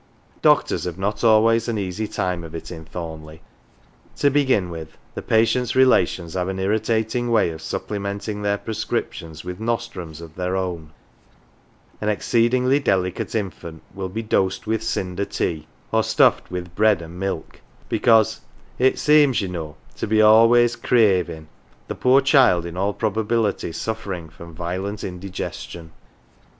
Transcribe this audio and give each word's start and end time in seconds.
Doctors 0.41 0.85
have 0.85 0.97
not 0.97 1.23
always 1.23 1.67
an 1.67 1.77
easy 1.77 2.07
time 2.07 2.43
of 2.43 2.55
it 2.55 2.71
in 2.71 2.85
Thorn 2.85 3.23
leigh. 3.23 3.41
To 4.15 4.31
begin 4.31 4.71
with, 4.71 4.97
the 5.13 5.21
patients' 5.21 5.75
relations 5.75 6.33
have 6.33 6.47
an 6.47 6.57
irritating 6.57 7.29
way 7.29 7.51
of 7.51 7.61
supplementing 7.61 8.41
their 8.41 8.57
prescriptions 8.57 9.43
with 9.45 9.59
nostrums 9.59 10.19
of 10.19 10.33
their 10.33 10.55
own; 10.57 10.89
an 12.01 12.09
exceedingly 12.09 12.79
delicate 12.79 13.35
infant 13.35 13.83
will 13.93 14.09
be 14.09 14.23
dosed 14.23 14.65
with 14.65 14.81
cinder 14.81 15.23
tea, 15.23 15.67
or 15.91 16.01
stuffed 16.01 16.49
with 16.49 16.73
bread 16.73 17.03
and 17.03 17.19
milk, 17.19 17.61
because 17.87 18.41
"it 18.79 18.97
seems, 18.97 19.39
ye 19.39 19.47
know, 19.47 19.75
to 19.97 20.07
be 20.07 20.19
always 20.19 20.75
cravin 20.75 21.43
>r> 21.43 21.49
the 21.89 21.93
poor 21.93 22.21
child, 22.21 22.65
in 22.65 22.75
all 22.75 22.95
probability, 22.95 23.71
suffering 23.71 24.29
from 24.29 24.55
violent 24.55 25.03
indigestion. 25.03 25.91